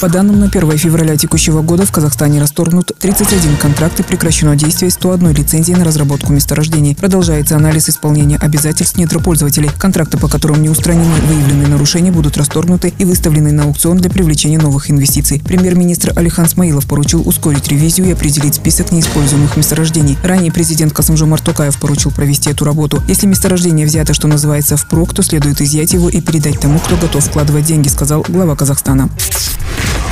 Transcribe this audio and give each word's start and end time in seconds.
По 0.00 0.10
данным 0.10 0.40
на 0.40 0.46
1 0.46 0.76
февраля 0.76 1.16
текущего 1.16 1.62
года 1.62 1.86
в 1.86 1.90
Казахстане 1.90 2.38
расторгнут 2.38 2.92
31 2.98 3.56
контракт 3.56 3.98
и 3.98 4.02
прекращено 4.02 4.54
действие 4.54 4.90
101 4.90 5.32
лицензии 5.32 5.72
на 5.72 5.84
разработку 5.84 6.32
месторождений. 6.32 6.94
Продолжается 6.94 7.56
анализ 7.56 7.88
исполнения 7.88 8.36
обязательств 8.36 8.98
недропользователей. 8.98 9.70
Контракты, 9.78 10.18
по 10.18 10.28
которым 10.28 10.60
не 10.60 10.68
устранены 10.68 11.14
выявленные 11.26 11.68
нарушения, 11.68 12.12
будут 12.12 12.36
расторгнуты 12.36 12.92
и 12.98 13.04
выставлены 13.06 13.52
на 13.52 13.64
аукцион 13.64 13.96
для 13.96 14.10
привлечения 14.10 14.58
новых 14.58 14.90
инвестиций. 14.90 15.40
Премьер-министр 15.40 16.12
Алихан 16.14 16.46
Смаилов 16.46 16.86
поручил 16.86 17.26
ускорить 17.26 17.68
ревизию 17.68 18.08
и 18.08 18.12
определить 18.12 18.56
список 18.56 18.92
неиспользуемых 18.92 19.56
месторождений. 19.56 20.18
Ранее 20.22 20.52
президент 20.52 20.92
Касымжомар 20.92 21.40
Токаев 21.40 21.78
поручил 21.78 22.10
провести 22.10 22.50
эту 22.50 22.66
работу. 22.66 23.02
Если 23.08 23.26
месторождение 23.26 23.86
взято, 23.86 24.12
что 24.12 24.28
называется, 24.28 24.76
впрок, 24.76 25.14
то 25.14 25.22
следует 25.22 25.62
изъять 25.62 25.94
его 25.94 26.10
и 26.10 26.20
передать 26.20 26.60
тому, 26.60 26.78
кто 26.80 26.96
готов 26.96 27.24
вкладывать 27.24 27.64
деньги, 27.64 27.88
сказал 27.88 28.24
глава 28.28 28.56
Казахстана. 28.56 29.08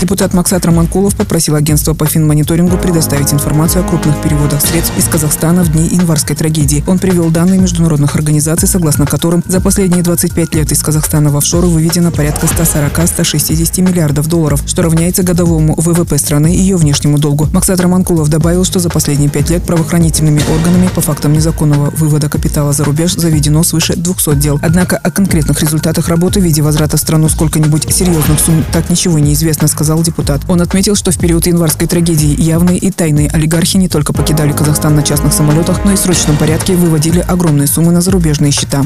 Депутат 0.00 0.34
Максат 0.34 0.66
Романкулов 0.66 1.14
попросил 1.14 1.54
агентство 1.54 1.94
по 1.94 2.04
финмониторингу 2.04 2.76
предоставить 2.76 3.32
информацию 3.32 3.84
о 3.84 3.88
крупных 3.88 4.20
переводах 4.22 4.60
средств 4.60 4.92
из 4.98 5.04
Казахстана 5.04 5.62
в 5.62 5.72
дни 5.72 5.88
январской 5.88 6.34
трагедии. 6.34 6.84
Он 6.86 6.98
привел 6.98 7.30
данные 7.30 7.60
международных 7.60 8.16
организаций, 8.16 8.68
согласно 8.68 9.06
которым 9.06 9.42
за 9.46 9.60
последние 9.60 10.02
25 10.02 10.54
лет 10.56 10.72
из 10.72 10.82
Казахстана 10.82 11.30
в 11.30 11.36
офшоры 11.36 11.68
выведено 11.68 12.10
порядка 12.10 12.46
140-160 12.46 13.80
миллиардов 13.80 14.28
долларов, 14.28 14.62
что 14.66 14.82
равняется 14.82 15.22
годовому 15.22 15.74
ВВП 15.78 16.18
страны 16.18 16.54
и 16.54 16.58
ее 16.58 16.76
внешнему 16.76 17.18
долгу. 17.18 17.48
Максат 17.52 17.80
Романкулов 17.80 18.28
добавил, 18.28 18.64
что 18.64 18.80
за 18.80 18.90
последние 18.90 19.30
пять 19.30 19.48
лет 19.48 19.62
правоохранительными 19.62 20.42
органами 20.52 20.88
по 20.94 21.00
фактам 21.00 21.32
незаконного 21.32 21.90
вывода 21.90 22.28
капитала 22.28 22.72
за 22.72 22.84
рубеж 22.84 23.14
заведено 23.14 23.62
свыше 23.62 23.94
200 23.96 24.34
дел. 24.34 24.58
Однако 24.60 24.96
о 24.96 25.10
конкретных 25.10 25.60
результатах 25.62 26.08
работы 26.08 26.40
в 26.40 26.42
виде 26.42 26.62
возврата 26.62 26.96
в 26.96 27.00
страну 27.00 27.28
сколько-нибудь 27.28 27.94
серьезных 27.94 28.40
сумм 28.40 28.64
так 28.72 28.90
ничего 28.90 29.19
не 29.19 29.32
известно, 29.32 29.69
сказал 29.69 29.83
сказал 29.84 30.02
депутат. 30.02 30.40
Он 30.48 30.62
отметил, 30.62 30.94
что 30.94 31.10
в 31.10 31.18
период 31.18 31.46
январской 31.46 31.86
трагедии 31.86 32.40
явные 32.40 32.78
и 32.78 32.90
тайные 32.90 33.28
олигархи 33.28 33.77
не 33.77 33.88
только 33.88 34.14
покидали 34.14 34.50
Казахстан 34.52 34.96
на 34.96 35.02
частных 35.02 35.34
самолетах, 35.34 35.84
но 35.84 35.92
и 35.92 35.96
в 35.96 35.98
срочном 35.98 36.38
порядке 36.38 36.74
выводили 36.74 37.20
огромные 37.20 37.66
суммы 37.66 37.92
на 37.92 38.00
зарубежные 38.00 38.50
счета. 38.50 38.82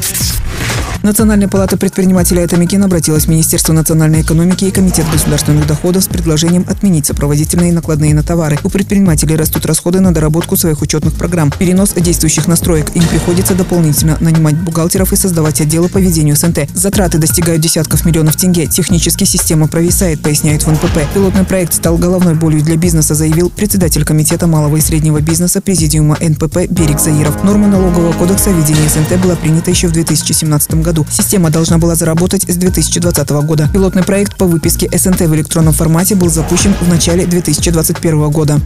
Национальная 1.02 1.46
палата 1.46 1.77
предпринимателей 1.77 2.42
Атамикин 2.42 2.82
обратилась 2.82 3.27
в 3.27 3.28
Министерство 3.28 3.72
национальной 3.72 4.22
экономики 4.22 4.64
и 4.64 4.70
Комитет 4.72 5.06
государственных 5.12 5.66
доходов 5.66 6.02
с 6.02 6.08
предложением 6.08 6.66
отменить 6.68 7.06
сопроводительные 7.06 7.72
накладные 7.72 8.14
на 8.14 8.24
товары. 8.24 8.58
У 8.64 8.68
предпринимателей 8.68 9.36
растут 9.36 9.64
расходы 9.64 10.00
на 10.00 10.12
доработку 10.12 10.56
своих 10.56 10.82
учетных 10.82 11.14
программ, 11.14 11.52
перенос 11.56 11.94
действующих 11.94 12.48
настроек. 12.48 12.90
Им 12.94 13.05
приходится 13.05 13.55
дополнительно 13.55 14.16
нанимать 14.20 14.56
бухгалтеров 14.56 15.12
и 15.12 15.16
создавать 15.16 15.60
отделы 15.60 15.88
по 15.88 15.98
ведению 15.98 16.36
СНТ. 16.36 16.68
Затраты 16.74 17.18
достигают 17.18 17.62
десятков 17.62 18.05
миллионов 18.05 18.36
тенге. 18.36 18.66
Технически 18.66 19.22
система 19.22 19.68
провисает, 19.68 20.20
поясняет 20.20 20.64
в 20.64 20.70
НПП. 20.70 20.98
Пилотный 21.14 21.44
проект 21.44 21.74
стал 21.74 21.96
головной 21.96 22.34
болью 22.34 22.62
для 22.62 22.77
бизнеса, 22.77 23.14
заявил 23.14 23.50
председатель 23.50 24.05
Комитета 24.05 24.48
малого 24.48 24.77
и 24.77 24.80
среднего 24.80 25.20
бизнеса 25.20 25.60
Президиума 25.60 26.18
НПП 26.20 26.66
Берег 26.68 26.98
Заиров. 26.98 27.44
Норма 27.44 27.68
налогового 27.68 28.12
кодекса 28.14 28.50
введения 28.50 28.88
СНТ 28.88 29.20
была 29.22 29.36
принята 29.36 29.70
еще 29.70 29.86
в 29.86 29.92
2017 29.92 30.74
году 30.74 30.97
году. 30.98 31.06
Система 31.10 31.50
должна 31.50 31.78
была 31.78 31.94
заработать 31.94 32.44
с 32.48 32.56
2020 32.56 33.30
года. 33.30 33.68
Пилотный 33.72 34.02
проект 34.02 34.36
по 34.36 34.46
выписке 34.46 34.88
СНТ 34.96 35.20
в 35.20 35.34
электронном 35.34 35.72
формате 35.72 36.14
был 36.14 36.28
запущен 36.28 36.74
в 36.80 36.88
начале 36.88 37.27
2021 37.27 38.30
года. 38.30 38.60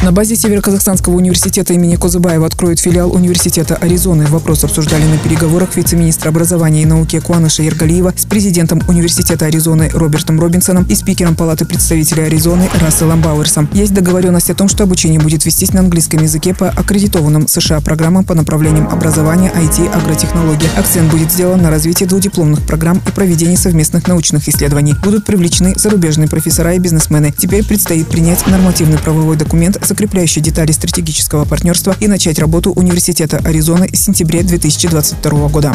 На 0.00 0.12
базе 0.12 0.36
Северо-Казахстанского 0.36 1.14
университета 1.14 1.74
имени 1.74 1.96
Козыбаева 1.96 2.46
откроют 2.46 2.78
филиал 2.78 3.12
Университета 3.12 3.74
Аризоны. 3.74 4.26
Вопрос 4.26 4.62
обсуждали 4.62 5.02
на 5.02 5.18
переговорах 5.18 5.74
вице-министра 5.74 6.28
образования 6.28 6.82
и 6.82 6.86
науки 6.86 7.18
Куаныша 7.18 7.64
Ергалиева 7.64 8.14
с 8.16 8.24
президентом 8.24 8.80
Университета 8.86 9.46
Аризоны 9.46 9.90
Робертом 9.92 10.38
Робинсоном 10.38 10.84
и 10.84 10.94
спикером 10.94 11.34
Палаты 11.34 11.64
представителей 11.64 12.22
Аризоны 12.22 12.70
Расселом 12.80 13.20
Бауэрсом. 13.20 13.68
Есть 13.72 13.92
договоренность 13.92 14.50
о 14.50 14.54
том, 14.54 14.68
что 14.68 14.84
обучение 14.84 15.18
будет 15.18 15.44
вестись 15.44 15.72
на 15.72 15.80
английском 15.80 16.22
языке 16.22 16.54
по 16.54 16.68
аккредитованным 16.68 17.48
США 17.48 17.80
программам 17.80 18.24
по 18.24 18.34
направлениям 18.34 18.88
образования, 18.88 19.52
IT, 19.52 19.92
агротехнологии. 19.92 20.70
Акцент 20.78 21.10
будет 21.10 21.32
сделан 21.32 21.60
на 21.60 21.70
развитии 21.70 22.04
двудипломных 22.04 22.62
программ 22.62 23.02
и 23.04 23.10
проведении 23.10 23.56
совместных 23.56 24.06
научных 24.06 24.48
исследований. 24.48 24.94
Будут 25.02 25.24
привлечены 25.24 25.74
зарубежные 25.76 26.28
профессора 26.28 26.74
и 26.74 26.78
бизнесмены. 26.78 27.34
Теперь 27.36 27.64
предстоит 27.64 28.06
принять 28.06 28.46
нормативный 28.46 28.98
правовой 28.98 29.36
документ 29.36 29.76
закрепляющие 29.88 30.42
детали 30.42 30.72
стратегического 30.72 31.44
партнерства 31.44 31.96
и 31.98 32.06
начать 32.06 32.38
работу 32.38 32.72
Университета 32.72 33.38
Аризоны 33.38 33.88
с 33.92 34.00
сентября 34.00 34.42
2022 34.42 35.48
года. 35.48 35.74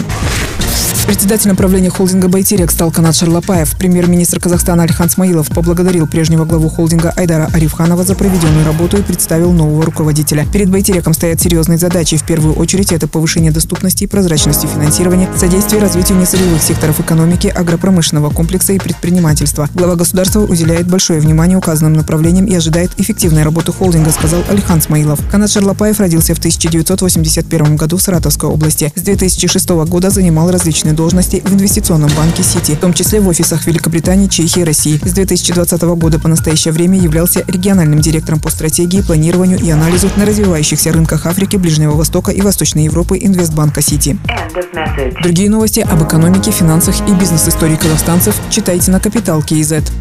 Председателем 1.05 1.57
правления 1.57 1.89
холдинга 1.89 2.29
«Байтерек» 2.29 2.71
стал 2.71 2.89
Канат 2.89 3.15
Шарлапаев. 3.15 3.77
Премьер-министр 3.77 4.39
Казахстана 4.39 4.83
Алихан 4.83 5.09
Смаилов 5.09 5.49
поблагодарил 5.49 6.07
прежнего 6.07 6.45
главу 6.45 6.69
холдинга 6.69 7.11
Айдара 7.17 7.49
Арифханова 7.53 8.05
за 8.05 8.15
проведенную 8.15 8.65
работу 8.65 8.97
и 8.97 9.01
представил 9.01 9.51
нового 9.51 9.83
руководителя. 9.83 10.47
Перед 10.53 10.69
«Байтереком» 10.69 11.13
стоят 11.13 11.41
серьезные 11.41 11.77
задачи. 11.77 12.15
В 12.15 12.25
первую 12.25 12.55
очередь 12.55 12.93
это 12.93 13.09
повышение 13.09 13.51
доступности 13.51 14.05
и 14.05 14.07
прозрачности 14.07 14.65
финансирования, 14.65 15.29
содействие 15.37 15.81
развитию 15.81 16.17
несырьевых 16.19 16.63
секторов 16.63 17.01
экономики, 17.01 17.47
агропромышленного 17.47 18.29
комплекса 18.29 18.71
и 18.71 18.79
предпринимательства. 18.79 19.69
Глава 19.73 19.95
государства 19.95 20.39
уделяет 20.39 20.87
большое 20.87 21.19
внимание 21.19 21.57
указанным 21.57 21.93
направлениям 21.93 22.45
и 22.45 22.55
ожидает 22.55 22.91
эффективной 22.97 23.43
работы 23.43 23.73
холдинга, 23.73 24.02
сказал 24.11 24.43
Алихан 24.49 24.81
Смаилов. 24.81 25.19
Канат 25.29 25.51
Шарлапаев 25.51 25.99
родился 25.99 26.33
в 26.35 26.39
1981 26.39 27.75
году 27.75 27.97
в 27.97 28.01
Саратовской 28.01 28.49
области. 28.49 28.91
С 28.95 29.01
2006 29.01 29.69
года 29.69 30.09
занимал 30.09 30.51
различные 30.51 30.93
должности 30.93 31.41
в 31.45 31.53
инвестиционном 31.53 32.09
банке 32.17 32.43
Сити, 32.43 32.73
в 32.73 32.79
том 32.79 32.93
числе 32.93 33.19
в 33.19 33.27
офисах 33.27 33.65
Великобритании, 33.67 34.27
Чехии 34.27 34.61
и 34.61 34.63
России. 34.63 34.99
С 35.03 35.13
2020 35.13 35.81
года 35.81 36.19
по 36.19 36.27
настоящее 36.27 36.73
время 36.73 36.99
являлся 36.99 37.43
региональным 37.47 38.01
директором 38.01 38.39
по 38.39 38.49
стратегии, 38.49 39.01
планированию 39.01 39.59
и 39.59 39.69
анализу 39.69 40.09
на 40.15 40.25
развивающихся 40.25 40.91
рынках 40.91 41.25
Африки, 41.25 41.57
Ближнего 41.57 41.93
Востока 41.93 42.31
и 42.31 42.41
Восточной 42.41 42.85
Европы 42.85 43.17
Инвестбанка 43.21 43.81
Сити. 43.81 44.17
Другие 45.21 45.49
новости 45.49 45.79
об 45.79 46.03
экономике, 46.03 46.51
финансах 46.51 46.95
и 47.07 47.13
бизнес-истории 47.13 47.75
казахстанцев 47.75 48.35
читайте 48.49 48.91
на 48.91 48.99
Капитал 48.99 49.41
Киезет. 49.41 49.91